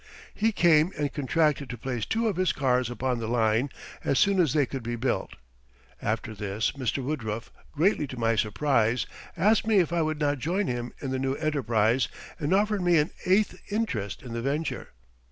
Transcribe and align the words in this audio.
He 0.33 0.51
came 0.51 0.91
and 0.97 1.13
contracted 1.13 1.69
to 1.69 1.77
place 1.77 2.07
two 2.07 2.27
of 2.27 2.35
his 2.37 2.53
cars 2.53 2.89
upon 2.89 3.19
the 3.19 3.27
line 3.27 3.69
as 4.03 4.17
soon 4.17 4.39
as 4.39 4.51
they 4.53 4.65
could 4.65 4.81
be 4.81 4.95
built. 4.95 5.35
After 6.01 6.33
this 6.33 6.71
Mr. 6.71 7.03
Woodruff, 7.03 7.51
greatly 7.71 8.07
to 8.07 8.17
my 8.17 8.35
surprise, 8.35 9.05
asked 9.37 9.67
me 9.67 9.77
if 9.77 9.93
I 9.93 10.01
would 10.01 10.19
not 10.19 10.39
join 10.39 10.65
him 10.65 10.91
in 11.03 11.11
the 11.11 11.19
new 11.19 11.35
enterprise 11.35 12.07
and 12.39 12.51
offered 12.51 12.81
me 12.81 12.97
an 12.97 13.11
eighth 13.27 13.61
interest 13.71 14.23
in 14.23 14.33
the 14.33 14.41
venture. 14.41 14.89